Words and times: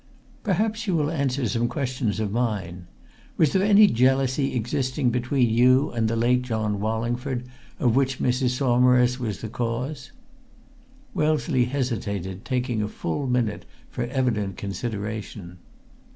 "Perhaps 0.41 0.87
you 0.87 0.95
will 0.95 1.11
answer 1.11 1.47
some 1.47 1.67
questions 1.67 2.19
of 2.19 2.31
mine. 2.31 2.87
Was 3.37 3.53
there 3.53 3.61
any 3.61 3.85
jealousy 3.85 4.55
existing 4.55 5.11
between 5.11 5.47
you 5.51 5.91
and 5.91 6.07
the 6.07 6.15
late 6.15 6.41
John 6.41 6.79
Wallingford, 6.79 7.45
of 7.77 7.95
which 7.95 8.17
Mrs. 8.17 8.57
Saumarez 8.57 9.19
was 9.19 9.41
the 9.41 9.47
cause?" 9.47 10.11
Wellesley 11.13 11.65
hesitated, 11.65 12.45
taking 12.45 12.81
a 12.81 12.87
full 12.87 13.27
minute 13.27 13.67
for 13.91 14.05
evident 14.05 14.57
consideration. 14.57 15.59